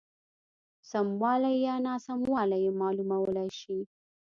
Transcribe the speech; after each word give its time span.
سموالی 0.91 1.53
یا 1.65 1.75
ناسموالی 1.85 2.59
یې 2.65 2.71
معلومولای 2.81 3.49
شي. 3.59 3.79